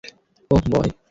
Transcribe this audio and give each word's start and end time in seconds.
ওহ, 0.51 0.61
বয়! 0.71 0.91